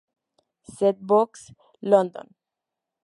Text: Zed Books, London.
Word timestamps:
Zed 0.77 0.97
Books, 1.05 1.53
London. 1.81 2.33